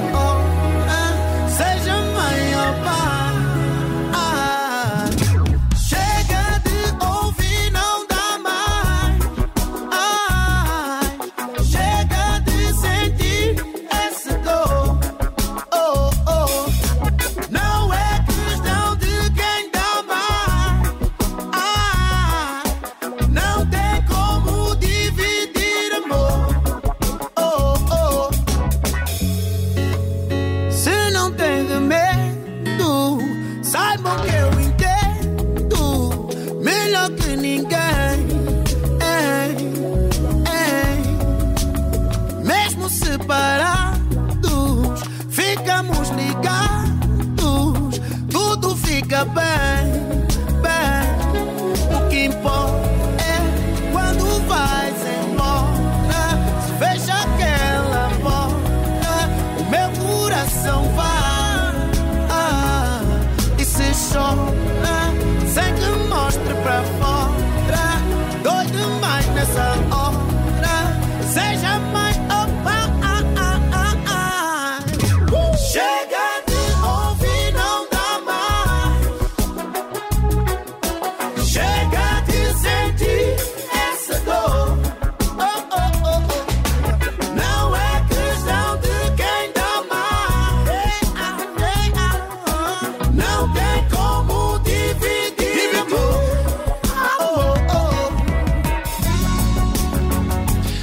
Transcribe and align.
mais 0.00 0.12
nessa 0.12 0.29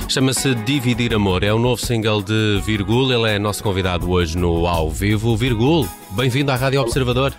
Chama-se 0.09 0.55
Dividir 0.55 1.13
Amor, 1.13 1.43
é 1.43 1.53
o 1.53 1.59
novo 1.59 1.85
single 1.85 2.21
de 2.21 2.61
Virgul. 2.65 3.11
Ele 3.11 3.35
é 3.35 3.37
nosso 3.37 3.61
convidado 3.61 4.09
hoje 4.09 4.37
no 4.37 4.65
Ao 4.65 4.89
Vivo. 4.89 5.35
Virgul, 5.35 5.85
bem-vindo 6.11 6.49
à 6.49 6.55
Rádio 6.55 6.79
Observador. 6.79 7.33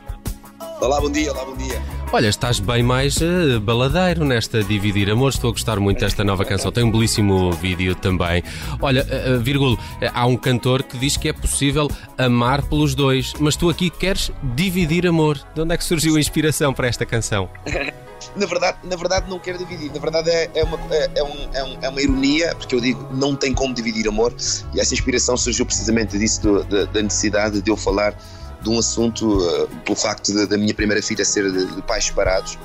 Olá, 0.78 1.00
bom 1.00 1.10
dia, 1.10 1.32
olá, 1.32 1.46
bom 1.46 1.56
dia. 1.56 1.80
Olha, 2.12 2.28
estás 2.28 2.60
bem 2.60 2.82
mais 2.82 3.22
eh, 3.22 3.58
baladeiro 3.58 4.22
nesta 4.22 4.62
Dividir 4.62 5.10
Amor. 5.10 5.30
Estou 5.30 5.48
a 5.48 5.52
gostar 5.52 5.80
muito 5.80 6.00
desta 6.00 6.22
nova 6.22 6.44
canção. 6.44 6.70
Tem 6.70 6.84
um 6.84 6.90
belíssimo 6.90 7.52
vídeo 7.52 7.94
também. 7.94 8.42
Olha, 8.82 9.02
Virgul, 9.40 9.78
eh, 10.02 10.10
há 10.12 10.26
um 10.26 10.36
cantor 10.36 10.82
que 10.82 10.98
diz 10.98 11.16
que 11.16 11.30
é 11.30 11.32
possível 11.32 11.88
amar 12.18 12.60
pelos 12.62 12.94
dois, 12.94 13.32
mas 13.40 13.56
tu 13.56 13.70
aqui 13.70 13.88
queres 13.88 14.30
dividir 14.54 15.06
amor. 15.06 15.40
De 15.54 15.62
onde 15.62 15.74
é 15.74 15.76
que 15.78 15.84
surgiu 15.84 16.16
a 16.16 16.20
inspiração 16.20 16.74
para 16.74 16.86
esta 16.86 17.06
canção? 17.06 17.48
Na 18.36 18.46
verdade, 18.46 18.78
na 18.84 18.96
verdade 18.96 19.30
não 19.30 19.38
quero 19.38 19.58
dividir, 19.58 19.92
na 19.92 19.98
verdade 20.00 20.30
é, 20.30 20.50
é 20.54 20.64
uma, 20.64 20.78
é, 20.90 21.10
é 21.14 21.20
é 21.54 21.64
um- 21.64 21.78
é 21.82 21.88
uma 21.88 22.00
ironia, 22.02 22.54
porque 22.56 22.74
eu 22.74 22.80
digo 22.80 23.06
não 23.12 23.34
tem 23.36 23.54
como 23.54 23.72
dividir 23.74 24.08
amor, 24.08 24.34
e 24.74 24.80
essa 24.80 24.92
inspiração 24.94 25.36
surgiu 25.36 25.64
precisamente 25.64 26.18
disso, 26.18 26.40
do- 26.40 26.64
da, 26.64 26.84
da 26.86 27.02
necessidade 27.02 27.60
de 27.62 27.70
eu 27.70 27.76
falar 27.76 28.14
de 28.60 28.68
um 28.68 28.78
assunto, 28.78 29.38
eh, 29.48 29.66
pelo 29.84 29.94
facto 29.96 30.32
da 30.48 30.58
minha 30.58 30.74
primeira 30.74 31.00
filha 31.00 31.24
ser 31.24 31.50
de, 31.50 31.66
de 31.76 31.82
pais 31.82 32.06
separados, 32.06 32.58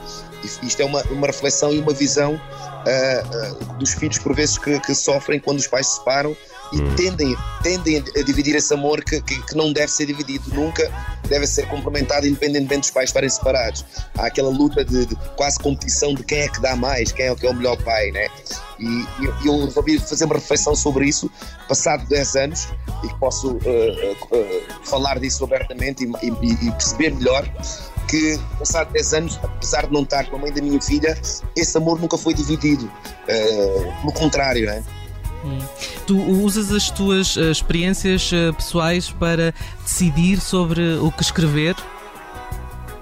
e 0.44 0.66
isto 0.68 0.82
é 0.82 0.86
uma, 0.86 1.02
uma 1.12 1.28
reflexão 1.28 1.72
e 1.72 1.80
uma 1.80 1.94
visão 1.94 2.40
eh, 2.86 3.24
eh, 3.32 3.52
dos 3.78 3.94
filhos, 3.94 4.18
por 4.18 4.34
vezes, 4.36 4.58
que, 4.58 4.80
que 4.80 4.96
sofrem 4.96 5.40
quando 5.40 5.60
os 5.60 5.68
pais 5.68 5.88
se 5.88 5.98
separam 5.98 6.36
e 6.74 6.96
tendem, 6.96 7.36
tendem 7.62 7.98
a 8.16 8.22
dividir 8.24 8.56
esse 8.56 8.74
amor 8.74 9.04
que, 9.04 9.22
que, 9.22 9.42
que 9.46 9.56
não 9.56 9.72
deve 9.72 9.92
ser 9.92 10.06
dividido 10.08 10.54
nunca, 10.54 10.90
deve 11.28 11.46
ser 11.48 11.68
complementado 11.68 12.28
independentemente 12.28 12.82
dos 12.82 12.92
pais 12.92 13.10
estarem 13.10 13.30
separados. 13.30 13.86
Há 14.18 14.26
aquela 14.28 14.50
luta 14.50 14.84
de, 14.84 15.06
de 15.06 15.16
quase 15.36 15.60
competição 15.60 16.14
de 16.14 16.24
quem 16.24 16.40
é 16.42 16.48
que 16.48 16.60
dá 16.62 16.76
mais, 16.76 17.12
quem 17.12 17.28
é 17.28 17.36
que 17.36 17.46
é 17.46 17.50
o 17.50 17.54
melhor 17.54 17.78
pai, 17.84 18.12
né? 18.12 18.28
E, 18.80 18.86
e 18.86 19.48
eu- 19.48 19.66
resolvi 19.66 20.00
fazer 20.00 20.26
uma 20.26 20.36
reflexão 20.36 20.76
sobre 20.76 21.08
isso, 21.08 21.30
passado 21.68 22.06
10 22.08 22.36
anos, 22.36 22.68
e 23.04 23.14
posso 23.20 23.58
eh, 23.66 24.16
eh, 24.34 24.64
falar 24.84 25.20
disso 25.20 25.44
abertamente 25.44 26.04
e, 26.04 26.28
e- 26.28 26.68
e 26.68 26.72
perceber 26.72 27.12
melhor 27.14 27.48
que, 28.08 28.38
passado 28.60 28.92
10 28.92 29.14
anos, 29.14 29.40
apesar 29.42 29.88
de 29.88 29.94
não 29.94 30.04
estar 30.04 30.26
com 30.30 30.36
a 30.36 30.40
mãe 30.40 30.52
da 30.52 30.62
minha 30.62 30.82
filha, 30.82 31.18
esse 31.56 31.78
amor 31.78 32.00
nunca 32.00 32.18
foi 32.18 32.34
dividido. 32.34 32.92
Eh, 33.28 33.94
pelo 34.02 34.14
contrário, 34.14 34.66
né? 34.66 34.84
Tu 36.08 36.18
usas 36.18 36.72
as 36.72 36.90
tuas 36.90 37.38
eh, 37.38 37.52
experiências 37.52 38.32
eh, 38.34 38.52
pessoais 38.52 39.10
para 39.10 39.54
decidir 39.84 40.40
sobre 40.40 40.96
o 40.96 41.12
que 41.12 41.24
escrever? 41.24 41.76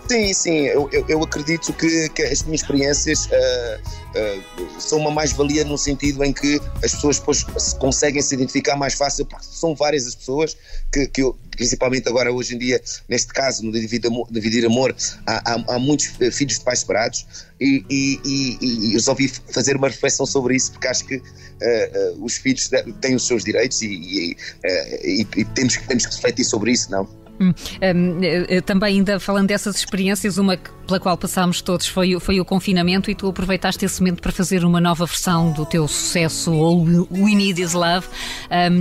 Sim, 0.08 0.34
sim, 0.34 0.58
eu, 0.68 0.90
eu, 0.92 1.06
eu 1.08 1.24
acredito 1.24 1.72
que, 1.74 2.10
que 2.10 2.24
as 2.24 2.44
minhas 2.44 2.62
experiências 2.62 3.30
ah, 3.32 3.80
ah, 4.16 4.80
são 4.80 5.00
uma 5.00 5.12
mais-valia 5.12 5.64
no 5.64 5.78
sentido 5.78 6.24
em 6.24 6.34
que 6.34 6.60
as 6.84 6.94
pessoas 6.94 7.20
depois 7.20 7.46
se 7.58 7.76
conseguem 7.78 8.22
se 8.22 8.36
identificar 8.36 8.76
mais 8.76 8.94
fácil, 8.94 9.26
porque 9.26 9.46
são 9.46 9.74
várias 9.74 10.06
as 10.08 10.16
pessoas 10.16 10.58
que, 10.92 11.08
que 11.08 11.22
eu, 11.22 11.38
principalmente 11.52 12.10
agora 12.10 12.32
hoje 12.32 12.56
em 12.56 12.58
dia, 12.58 12.82
neste 13.08 13.32
caso, 13.34 13.64
no 13.64 13.72
Dividir 13.72 14.66
Amor, 14.66 14.94
há, 15.26 15.54
há, 15.54 15.76
há 15.76 15.80
muitos 15.80 16.12
eh, 16.20 16.30
filhos 16.30 16.60
de 16.60 16.66
pais 16.66 16.80
separados 16.80 17.26
e, 17.60 17.86
e, 17.90 18.20
e, 18.26 18.90
e 18.90 18.92
resolvi 18.94 19.30
fazer 19.30 19.78
uma 19.78 19.88
reflexão 19.88 20.26
sobre 20.26 20.56
isso 20.56 20.72
porque 20.74 20.88
acho 20.88 21.06
que 21.06 21.22
ah, 21.62 22.14
os 22.20 22.36
filhos 22.36 22.70
têm 23.00 23.16
os 23.16 23.26
seus 23.26 23.44
direitos 23.46 23.82
e, 23.82 24.36
e, 25.04 25.46
temos, 25.56 25.78
temos 25.78 26.06
que 26.06 26.16
refletir 26.16 26.44
sobre 26.44 26.72
isso, 26.72 26.92
não? 26.92 27.21
Hum, 27.42 27.54
hum, 27.96 28.20
eh, 28.22 28.62
também 28.62 28.98
ainda 28.98 29.20
falando 29.20 29.48
dessas 29.48 29.76
experiências, 29.78 30.38
uma 30.38 30.58
pela 30.86 31.00
qual 31.00 31.18
passámos 31.18 31.62
todos 31.62 31.88
foi, 31.88 32.16
o- 32.16 32.20
foi 32.20 32.40
o 32.40 32.46
confinamento 32.46 33.10
e 33.10 33.16
tu 33.16 33.28
aproveitaste 33.30 33.84
esse 33.86 34.00
momento 34.02 34.22
para 34.22 34.32
fazer 34.32 34.64
uma 34.66 34.80
nova 34.82 35.06
versão 35.06 35.52
do 35.54 35.66
teu 35.66 35.88
sucesso 35.88 36.52
We 37.12 37.34
Need 37.36 37.62
Is 37.62 37.74
Love. 37.74 38.06
Hum, 38.50 38.80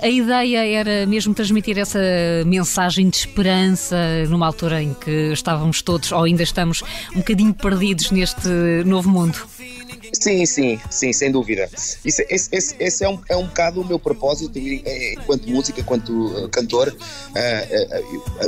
a 0.00 0.08
ideia 0.08 0.66
era 0.66 1.06
mesmo 1.06 1.32
transmitir 1.34 1.78
essa 1.78 2.00
mensagem 2.46 3.08
de 3.08 3.16
esperança 3.16 3.96
numa 4.28 4.46
altura 4.46 4.82
em 4.82 4.92
que 4.94 5.32
estávamos 5.32 5.80
todos, 5.82 6.10
ou 6.12 6.24
ainda 6.24 6.42
estamos, 6.42 6.82
um 7.14 7.18
bocadinho 7.18 7.54
perdidos 7.54 8.10
neste 8.10 8.48
novo 8.84 9.08
mundo. 9.08 9.38
Sim, 10.12 10.46
sim, 10.46 10.80
sim, 10.90 11.12
sem 11.12 11.32
dúvida. 11.32 11.68
Isso, 12.04 12.22
esse 12.28 12.48
esse, 12.52 12.76
esse 12.78 13.04
é, 13.04 13.08
um, 13.08 13.18
é 13.28 13.36
um 13.36 13.46
bocado 13.46 13.80
o 13.80 13.84
meu 13.84 13.98
propósito 13.98 14.52
eh, 14.58 15.14
enquanto 15.14 15.48
música, 15.48 15.80
enquanto 15.80 16.34
eh, 16.44 16.48
cantor. 16.48 16.94
Eh, 17.34 17.68
eh, 17.90 18.02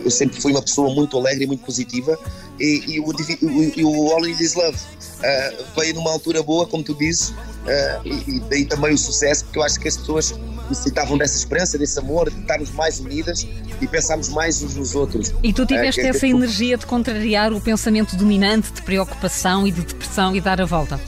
eu- 0.04 0.10
sempre 0.10 0.40
fui 0.40 0.52
uma 0.52 0.62
pessoa 0.62 0.92
muito 0.94 1.16
alegre 1.18 1.44
e 1.44 1.46
muito 1.46 1.64
positiva 1.64 2.18
e, 2.60 2.84
e 2.94 3.00
o, 3.00 3.12
e 3.76 3.84
o 3.84 4.12
All 4.12 4.24
It 4.24 4.42
Is 4.42 4.54
Love 4.54 4.78
veio 5.76 5.94
numa 5.94 6.10
altura 6.12 6.42
boa, 6.42 6.66
como 6.66 6.82
tu 6.84 6.94
dizes, 6.94 7.32
e, 8.04 8.36
e 8.36 8.40
daí 8.50 8.64
também 8.66 8.92
o 8.92 8.98
sucesso, 8.98 9.44
porque 9.44 9.58
eu 9.58 9.62
acho 9.62 9.80
que 9.80 9.88
as 9.88 9.96
pessoas 9.96 10.34
necessitavam 10.68 11.16
dessa 11.18 11.36
esperança, 11.36 11.76
desse 11.78 11.98
amor, 11.98 12.30
de 12.30 12.38
estarmos 12.40 12.70
mais 12.70 13.00
unidas 13.00 13.46
e 13.80 13.86
pensarmos 13.86 14.28
mais 14.28 14.62
uns 14.62 14.74
nos 14.76 14.94
outros. 14.94 15.32
E 15.42 15.52
tu 15.52 15.64
tiveste 15.66 16.00
que- 16.00 16.06
essa 16.06 16.26
energia 16.26 16.76
de 16.76 16.86
contrariar 16.86 17.52
o 17.52 17.60
pensamento 17.60 18.16
dominante 18.16 18.70
de 18.72 18.82
preocupação 18.82 19.66
e 19.66 19.72
de 19.72 19.80
depressão 19.82 20.34
e 20.36 20.40
dar 20.40 20.60
a 20.60 20.64
volta. 20.64 21.00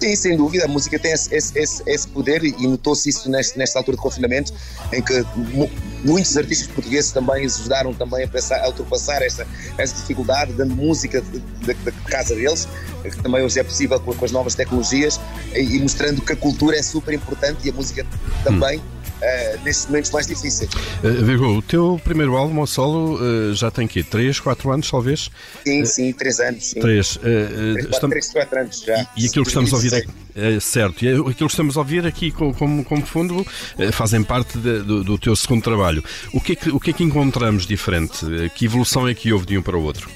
Sim, 0.00 0.14
sem 0.14 0.36
dúvida, 0.36 0.64
a 0.64 0.68
música 0.68 0.96
tem 0.98 1.12
esse, 1.12 1.34
esse- 1.34 1.82
esse- 1.86 2.08
poder 2.08 2.44
e 2.44 2.66
notou-se 2.66 3.08
isso 3.08 3.28
neste, 3.28 3.58
nesta 3.58 3.78
altura 3.80 3.96
de 3.96 4.02
confinamento, 4.02 4.52
em 4.92 5.02
que 5.02 5.24
mu- 5.36 5.68
muitos 6.04 6.36
artistas 6.36 6.68
portugueses 6.68 7.10
também 7.10 7.44
ajudaram 7.44 7.92
também 7.92 8.24
a, 8.24 8.28
pensar, 8.28 8.60
a 8.62 8.68
ultrapassar 8.68 9.20
esta, 9.22 9.44
esta 9.76 9.98
dificuldade, 10.00 10.52
dando 10.52 10.74
música 10.76 11.20
de- 11.20 11.40
de- 11.40 11.74
da 11.74 11.90
casa 12.08 12.34
deles, 12.36 12.68
que 13.02 13.22
também 13.22 13.42
hoje 13.42 13.58
é 13.58 13.64
possível 13.64 13.98
com, 13.98 14.14
com 14.14 14.24
as 14.24 14.30
novas 14.30 14.54
tecnologias, 14.54 15.18
e, 15.52 15.76
e 15.76 15.80
mostrando 15.80 16.22
que 16.22 16.32
a 16.32 16.36
cultura 16.36 16.76
é 16.76 16.82
super 16.82 17.12
importante 17.12 17.66
e 17.66 17.70
a 17.70 17.72
música 17.72 18.06
também. 18.44 18.80
Uh, 19.18 19.64
nestes 19.64 19.86
momentos 19.86 20.10
mais 20.10 20.26
difíceis. 20.26 20.70
Uh, 21.02 21.58
o 21.58 21.62
teu 21.62 22.00
primeiro 22.02 22.36
álbum 22.36 22.60
ao 22.60 22.66
solo 22.66 23.18
uh, 23.20 23.54
já 23.54 23.70
tem 23.70 23.84
aqui 23.84 24.02
3, 24.02 24.40
4 24.40 24.72
anos, 24.72 24.90
talvez? 24.90 25.30
Sim, 25.64 25.84
sim, 25.84 26.12
3 26.12 26.40
anos. 26.40 26.64
Sim. 26.70 26.80
3, 26.80 27.16
uh, 27.16 27.20
3, 27.20 27.86
4, 27.88 28.08
3, 28.08 28.32
4 28.32 28.60
anos 28.60 28.80
já. 28.80 29.06
E, 29.16 29.24
e 29.24 29.26
aquilo 29.26 29.44
que 29.44 29.50
estamos 29.50 29.72
a 29.72 29.76
ouvir 29.76 29.94
aqui, 29.94 30.08
é, 30.34 30.60
certo, 30.60 31.04
e 31.04 31.08
aquilo 31.08 31.34
que 31.34 31.44
estamos 31.44 31.76
a 31.76 31.80
ouvir 31.80 32.06
aqui 32.06 32.30
como, 32.30 32.84
como 32.84 33.04
fundo 33.04 33.44
fazem 33.92 34.22
parte 34.22 34.56
de, 34.58 34.82
do, 34.82 35.02
do, 35.02 35.18
teu 35.18 35.34
segundo 35.34 35.62
trabalho. 35.62 36.02
O 36.32 36.40
que, 36.40 36.52
é 36.52 36.56
que, 36.56 36.70
o 36.70 36.78
que 36.78 36.90
é 36.90 36.92
que 36.92 37.02
encontramos 37.02 37.66
diferente? 37.66 38.24
Que 38.54 38.66
evolução 38.66 39.08
é 39.08 39.14
que 39.14 39.32
houve 39.32 39.46
de 39.46 39.58
um 39.58 39.62
para 39.62 39.76
o 39.76 39.82
outro? 39.82 40.08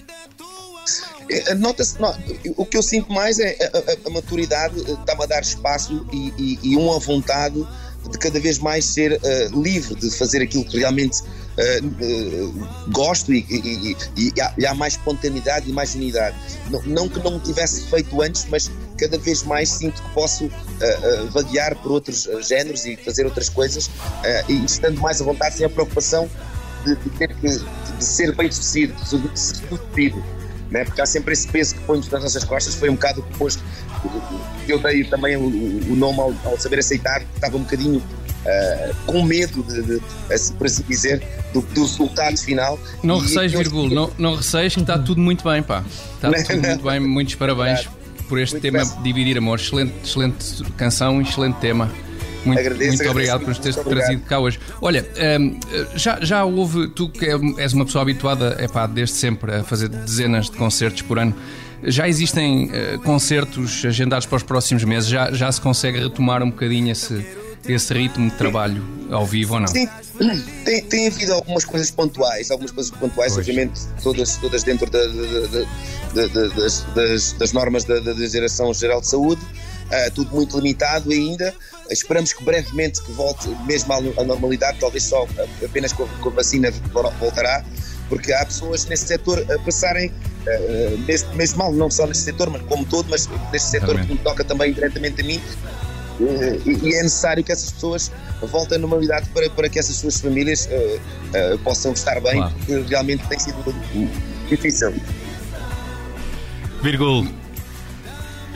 Nota-se, 1.58 1.96
o 2.56 2.66
que 2.66 2.76
eu 2.76 2.82
sinto 2.82 3.10
mais 3.12 3.38
é 3.38 3.56
a, 3.60 3.78
a, 3.78 4.08
a 4.08 4.10
maturidade, 4.10 4.78
está-me 4.78 5.24
a 5.24 5.26
dar 5.26 5.40
espaço 5.40 6.06
e, 6.12 6.32
e, 6.38 6.58
e 6.62 6.76
uma 6.76 6.98
vontade 6.98 7.66
de 8.10 8.18
cada 8.18 8.40
vez 8.40 8.58
mais 8.58 8.84
ser 8.84 9.12
uh, 9.12 9.62
livre 9.62 9.94
de 9.94 10.10
fazer 10.10 10.42
aquilo 10.42 10.64
que 10.64 10.78
realmente 10.78 11.20
uh, 11.22 11.86
uh, 11.86 12.68
gosto 12.92 13.32
e, 13.32 13.44
e, 13.48 13.96
e, 14.16 14.40
há, 14.40 14.54
e, 14.58 14.66
há, 14.66 14.74
mais 14.74 14.94
espontaneidade 14.94 15.70
e 15.70 15.72
mais 15.72 15.94
unidade. 15.94 16.36
Não, 16.70 16.82
não, 16.82 17.08
que 17.08 17.18
não 17.20 17.38
tivesse 17.38 17.86
feito 17.88 18.20
antes, 18.20 18.46
mas 18.50 18.70
cada 18.98 19.18
vez 19.18 19.42
mais 19.42 19.68
sinto 19.68 20.00
que 20.00 20.10
posso 20.10 20.48
vaguear 21.32 21.74
por 21.76 21.90
outros 21.90 22.28
géneros 22.46 22.84
e 22.84 22.96
fazer 22.96 23.24
outras 23.24 23.48
coisas 23.48 23.90
e 24.48 24.64
estando 24.64 25.00
mais 25.00 25.20
à 25.20 25.24
vontade, 25.24 25.56
sem 25.56 25.66
a 25.66 25.68
preocupação 25.68 26.30
de, 26.84 26.94
de 26.94 27.10
ter 27.10 27.34
que 27.34 27.48
de 27.48 28.04
ser 28.04 28.32
bem 28.36 28.50
sucedido, 28.52 28.94
de 28.94 29.08
ser 29.08 29.20
sucedido 29.34 30.22
né? 30.72 30.84
porque 30.84 31.00
há 31.00 31.06
sempre 31.06 31.34
esse 31.34 31.46
peso 31.46 31.74
que 31.74 31.80
põe-nos 31.82 32.08
nas 32.08 32.22
nossas 32.22 32.44
costas. 32.44 32.74
Foi 32.74 32.88
um 32.88 32.94
bocado 32.94 33.22
depois 33.30 33.58
eu 34.68 34.78
dei 34.78 35.04
também 35.04 35.36
o, 35.36 35.42
o 35.42 35.96
nome 35.96 36.20
ao, 36.20 36.34
ao, 36.44 36.58
saber 36.58 36.78
aceitar, 36.78 37.22
estava 37.34 37.56
um 37.56 37.62
bocadinho 37.62 37.98
uh, 37.98 38.94
com 39.06 39.22
medo, 39.22 39.62
de, 39.62 39.82
de, 39.82 40.02
assim, 40.32 40.54
por 40.54 40.66
assim 40.66 40.82
dizer, 40.88 41.22
do, 41.52 41.60
do 41.60 41.82
resultado 41.82 42.36
final. 42.38 42.78
Não 43.02 43.18
receies, 43.18 43.52
vírgula, 43.52 43.88
não, 43.88 44.10
não 44.18 44.34
receies 44.36 44.74
que 44.74 44.80
está 44.80 44.98
tudo 44.98 45.20
muito 45.20 45.48
bem, 45.48 45.62
pá. 45.62 45.84
Está 46.14 46.30
tudo 46.54 46.66
muito 46.66 46.82
bem, 46.82 47.00
muitos 47.00 47.34
parabéns 47.34 47.88
por 48.28 48.38
este 48.38 48.54
muito 48.54 48.62
tema 48.62 48.84
bem. 48.84 49.02
Dividir 49.02 49.38
Amor. 49.38 49.58
Excelente, 49.58 49.92
excelente 50.04 50.64
canção 50.76 51.20
excelente 51.20 51.58
tema. 51.58 51.90
Muito, 52.44 52.58
agradeço, 52.58 52.96
muito 52.96 53.10
obrigado 53.10 53.40
por 53.40 53.48
nos 53.48 53.58
teres 53.58 53.76
trazido 53.76 54.22
cá 54.22 54.38
hoje. 54.38 54.58
Olha, 54.80 55.06
um, 55.40 55.58
já, 55.94 56.18
já 56.20 56.44
houve, 56.44 56.88
tu 56.88 57.08
que 57.08 57.26
és 57.58 57.72
uma 57.72 57.84
pessoa 57.84 58.02
habituada, 58.02 58.56
é 58.58 58.68
pá, 58.68 58.86
desde 58.86 59.16
sempre 59.16 59.54
a 59.54 59.64
fazer 59.64 59.88
dezenas 59.88 60.50
de 60.50 60.56
concertos 60.56 61.02
por 61.02 61.18
ano, 61.18 61.34
já 61.84 62.08
existem 62.08 62.66
uh, 62.66 62.98
concertos 63.02 63.84
agendados 63.84 64.26
para 64.26 64.36
os 64.36 64.42
próximos 64.42 64.84
meses? 64.84 65.08
Já, 65.08 65.32
já 65.32 65.50
se 65.50 65.60
consegue 65.60 65.98
retomar 65.98 66.42
um 66.42 66.50
bocadinho 66.50 66.92
esse, 66.92 67.26
esse 67.68 67.92
ritmo 67.92 68.30
de 68.30 68.36
trabalho 68.36 68.82
ao 69.10 69.26
vivo 69.26 69.54
ou 69.54 69.60
não? 69.60 69.66
Sim, 69.66 69.88
tem, 70.64 70.82
tem 70.84 71.08
havido 71.08 71.32
algumas 71.32 71.64
coisas 71.64 71.90
pontuais, 71.90 72.50
algumas 72.50 72.70
coisas 72.70 72.92
pontuais, 72.92 73.34
pois. 73.34 73.46
obviamente, 73.48 73.80
todas, 74.02 74.36
todas 74.36 74.62
dentro 74.62 74.88
da, 74.90 75.04
da, 75.06 76.26
da, 76.26 76.48
das, 76.48 76.86
das, 76.94 77.32
das, 77.32 77.52
normas 77.52 77.84
da, 77.84 77.98
da 77.98 78.12
Direção-Geral 78.12 79.00
de 79.00 79.08
Saúde, 79.08 79.42
uh, 79.92 80.10
tudo 80.14 80.34
muito 80.34 80.56
limitado 80.56 81.10
ainda. 81.10 81.54
Esperamos 81.90 82.32
que 82.32 82.42
brevemente 82.42 83.02
que 83.02 83.12
volte 83.12 83.48
mesmo 83.66 83.92
à 83.92 84.24
normalidade, 84.24 84.78
talvez 84.80 85.04
só 85.04 85.26
apenas 85.64 85.92
com 85.92 86.04
a 86.04 86.30
vacina 86.30 86.70
voltará, 87.20 87.64
porque 88.08 88.32
há 88.32 88.44
pessoas 88.44 88.86
nesse 88.86 89.06
setor 89.06 89.44
a 89.50 89.58
passarem, 89.58 90.08
uh, 90.10 90.98
mesmo, 91.06 91.34
mesmo 91.34 91.58
mal, 91.58 91.72
não 91.72 91.90
só 91.90 92.06
nesse 92.06 92.22
setor, 92.22 92.48
mas 92.50 92.62
como 92.62 92.84
todo, 92.84 93.08
mas 93.10 93.28
neste 93.52 93.68
setor 93.68 94.00
que 94.00 94.12
me 94.12 94.18
toca 94.18 94.42
também 94.44 94.72
diretamente 94.72 95.20
a 95.20 95.24
mim, 95.24 95.40
uh, 96.20 96.70
e 96.70 96.94
é 96.94 97.02
necessário 97.02 97.44
que 97.44 97.52
essas 97.52 97.72
pessoas 97.72 98.10
voltem 98.40 98.78
à 98.78 98.80
normalidade 98.80 99.28
para, 99.30 99.50
para 99.50 99.68
que 99.68 99.78
essas 99.78 99.96
suas 99.96 100.20
famílias 100.20 100.66
uh, 100.66 101.58
possam 101.58 101.92
estar 101.92 102.20
bem, 102.20 102.36
claro. 102.36 102.54
porque 102.56 102.82
realmente 102.88 103.26
tem 103.28 103.38
sido 103.38 103.74
difícil. 104.48 104.94
Virgul, 106.82 107.28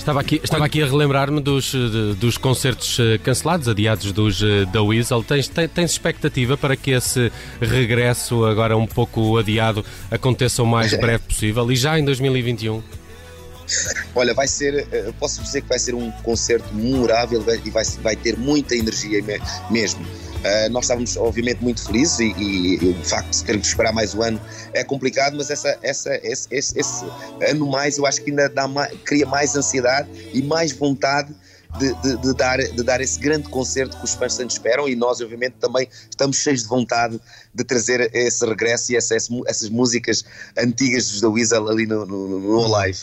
Estava 0.06 0.20
aqui, 0.20 0.40
estava 0.40 0.64
aqui 0.64 0.80
a 0.80 0.86
relembrar-me 0.86 1.40
dos, 1.40 1.74
dos 2.16 2.38
concertos 2.38 2.96
eh, 3.00 3.18
cancelados, 3.18 3.66
adiados 3.66 4.12
dos 4.12 4.40
eh, 4.40 4.64
da 4.66 4.80
Weasel. 4.80 5.20
Tens, 5.24 5.48
tens, 5.48 5.90
expectativa 5.90 6.56
para 6.56 6.76
que 6.76 6.92
esse 6.92 7.32
regresso, 7.60 8.44
agora 8.44 8.76
um 8.76 8.86
pouco 8.86 9.36
adiado, 9.36 9.84
aconteça 10.08 10.62
o 10.62 10.66
mais 10.66 10.94
breve 10.96 11.24
possível 11.24 11.72
e 11.72 11.74
já 11.74 11.98
em 11.98 12.04
2021? 12.04 12.80
Olha, 14.14 14.32
vai 14.32 14.46
ser, 14.46 14.86
eh, 14.92 15.12
posso 15.18 15.42
dizer 15.42 15.62
que 15.62 15.68
vai 15.68 15.78
ser 15.80 15.96
um 15.96 16.08
concerto 16.22 16.72
memorável 16.72 17.44
e 17.64 17.70
vai, 17.70 17.84
vai 18.00 18.14
ter 18.14 18.36
muita 18.38 18.76
energia 18.76 19.20
mesmo. 19.68 20.06
Uh, 20.36 20.70
nós 20.70 20.84
estávamos, 20.84 21.16
obviamente, 21.16 21.62
muito 21.62 21.84
felizes 21.84 22.20
e, 22.20 22.32
e, 22.38 22.84
e, 22.84 22.90
o 22.90 23.04
facto 23.04 23.30
de 23.30 23.44
termos 23.44 23.66
que 23.66 23.72
esperar 23.72 23.92
mais 23.92 24.14
um 24.14 24.22
ano 24.22 24.40
é 24.72 24.84
complicado, 24.84 25.36
mas 25.36 25.50
essa, 25.50 25.78
essa, 25.82 26.14
esse, 26.22 26.46
esse, 26.50 26.78
esse 26.78 27.04
ano 27.48 27.66
mais 27.66 27.98
eu 27.98 28.06
acho 28.06 28.22
que 28.22 28.30
ainda 28.30 28.48
dá 28.48 28.68
mais, 28.68 28.92
cria 29.04 29.26
mais 29.26 29.56
ansiedade 29.56 30.08
e 30.32 30.42
mais 30.42 30.72
vontade 30.72 31.34
de, 31.78 31.92
de, 31.94 32.16
de, 32.16 32.34
dar, 32.34 32.58
de 32.58 32.82
dar 32.82 33.00
esse 33.00 33.18
grande 33.18 33.48
concerto 33.48 33.96
que 33.96 34.04
os 34.04 34.14
fãs 34.14 34.36
tanto 34.36 34.50
esperam 34.50 34.88
e 34.88 34.94
nós, 34.94 35.20
obviamente, 35.20 35.54
também 35.60 35.88
estamos 36.08 36.36
cheios 36.36 36.62
de 36.62 36.68
vontade 36.68 37.20
de 37.54 37.64
trazer 37.64 38.10
esse 38.14 38.44
regresso 38.46 38.92
e 38.92 38.96
essas, 38.96 39.28
essas 39.46 39.68
músicas 39.68 40.24
antigas 40.56 41.08
dos 41.08 41.20
The 41.20 41.26
Weasel 41.26 41.68
ali 41.68 41.86
no, 41.86 42.06
no, 42.06 42.40
no 42.40 42.68
live. 42.68 42.98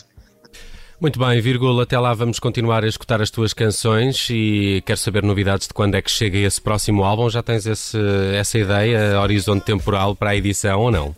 Muito 1.04 1.18
bem, 1.18 1.38
até 1.82 1.98
lá 1.98 2.14
vamos 2.14 2.38
continuar 2.38 2.82
a 2.82 2.88
escutar 2.88 3.20
as 3.20 3.28
tuas 3.28 3.52
canções 3.52 4.26
e 4.30 4.82
quero 4.86 4.98
saber 4.98 5.22
novidades 5.22 5.68
de 5.68 5.74
quando 5.74 5.96
é 5.96 6.00
que 6.00 6.10
chega 6.10 6.38
esse 6.38 6.58
próximo 6.58 7.04
álbum. 7.04 7.28
Já 7.28 7.42
tens 7.42 7.66
esse, 7.66 7.98
essa 8.34 8.56
ideia, 8.56 9.20
horizonte 9.20 9.66
temporal 9.66 10.16
para 10.16 10.30
a 10.30 10.36
edição 10.36 10.80
ou 10.80 10.90
não? 10.90 11.14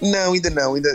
Não, 0.00 0.32
ainda 0.32 0.48
não. 0.48 0.74
Ainda, 0.74 0.88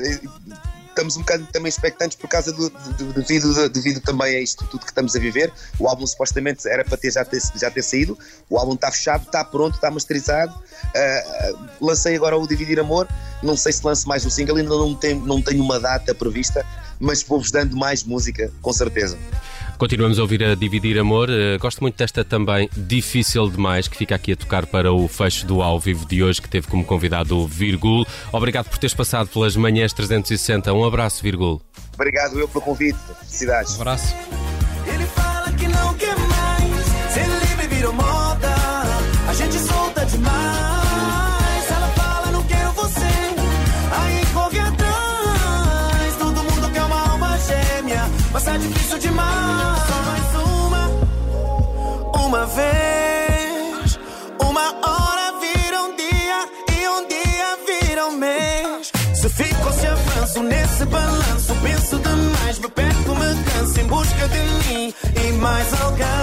estamos 0.94 1.18
um 1.18 1.20
bocado 1.20 1.48
também 1.52 1.70
expectantes 1.70 2.18
por 2.18 2.28
causa 2.28 2.52
do, 2.52 2.68
do, 2.70 3.14
devido, 3.14 3.70
devido 3.70 4.02
também 4.02 4.38
a 4.38 4.40
isto 4.40 4.66
tudo 4.66 4.86
que 4.86 4.92
estamos 4.92 5.16
a 5.16 5.20
viver. 5.20 5.54
O 5.78 5.88
álbum 5.88 6.08
supostamente 6.08 6.68
era 6.68 6.84
para 6.84 6.98
ter 6.98 7.12
já, 7.12 7.24
ter 7.24 7.42
já 7.56 7.70
ter 7.70 7.84
saído, 7.84 8.18
o 8.50 8.58
álbum 8.58 8.74
está 8.74 8.90
fechado, 8.92 9.24
está 9.26 9.44
pronto, 9.44 9.76
está 9.76 9.92
masterizado. 9.92 10.52
Uh, 10.54 11.68
lancei 11.80 12.16
agora 12.16 12.36
o 12.36 12.48
Dividir 12.48 12.80
Amor, 12.80 13.08
não 13.44 13.56
sei 13.56 13.72
se 13.72 13.86
lance 13.86 14.08
mais 14.08 14.26
um 14.26 14.32
single, 14.32 14.58
ainda 14.58 14.70
não 14.70 14.96
tenho, 14.96 15.24
não 15.24 15.42
tenho 15.44 15.64
uma 15.64 15.80
data 15.80 16.16
prevista, 16.16 16.66
mas 17.00 17.24
vou-vos 17.24 17.52
dando 17.52 17.76
mais 17.76 18.04
música, 18.04 18.52
com 18.62 18.74
certeza. 18.74 19.18
Continuamos 19.78 20.20
a 20.20 20.22
ouvir 20.22 20.44
a 20.44 20.56
Dividir 20.56 20.98
Amor. 20.98 21.30
Uh, 21.30 21.60
gosto 21.60 21.82
muito 21.82 21.98
desta 21.98 22.24
também 22.24 22.70
Difícil 22.76 23.50
Demais, 23.50 23.88
que 23.88 23.98
fica 23.98 24.16
aqui 24.16 24.34
a 24.34 24.36
tocar 24.36 24.66
para 24.66 24.94
o 24.94 25.08
fecho 25.08 25.46
do 25.46 25.62
ao 25.62 25.80
vivo 25.80 26.06
de 26.06 26.24
hoje, 26.24 26.42
que 26.42 26.48
teve 26.48 26.68
como 26.68 26.86
convidado 26.86 27.38
o 27.38 27.48
Virgul. 27.48 28.06
Obrigado 28.32 28.70
por 28.70 28.78
teres 28.78 28.94
passado 28.94 29.28
pelas 29.28 29.56
manhãs 29.56 29.92
360. 29.92 30.72
Um 30.74 30.86
abraço, 30.86 31.22
Virgul. 31.22 31.62
Obrigado 31.94 32.40
eu 32.40 32.48
pelo 32.48 32.64
convite. 32.64 32.98
Felicidades. 33.20 33.78
Um 33.78 33.82
abraço. 33.82 34.16
Ele 34.88 35.06
fala 35.08 35.52
que 35.54 35.68
não 35.68 35.94
quer 35.96 36.16
mais, 36.18 37.58
livre 37.58 37.88
moda. 37.92 38.23
Vez. 52.54 54.00
Uma 54.40 54.68
hora 54.88 55.40
vira 55.40 55.82
um 55.82 55.96
dia 55.96 56.50
e 56.78 56.88
um 56.88 57.08
dia 57.08 57.58
vira 57.68 58.08
um 58.08 58.12
mês. 58.18 58.92
Se 59.14 59.30
fico, 59.30 59.74
se 59.74 59.88
avanço 59.88 60.44
nesse 60.44 60.86
balanço, 60.86 61.56
penso 61.62 62.00
demais, 62.00 62.60
me 62.60 62.70
perco, 62.70 63.16
me 63.16 63.44
canso 63.44 63.80
em 63.80 63.88
busca 63.88 64.28
de 64.28 64.40
mim 64.70 64.94
e 65.16 65.32
mais 65.34 65.82
alguém. 65.82 66.23